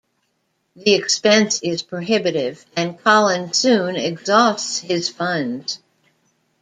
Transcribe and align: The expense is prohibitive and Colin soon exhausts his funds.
The 0.75 0.95
expense 0.95 1.59
is 1.61 1.83
prohibitive 1.83 2.65
and 2.75 2.97
Colin 2.97 3.53
soon 3.53 3.95
exhausts 3.97 4.79
his 4.79 5.09
funds. 5.09 5.79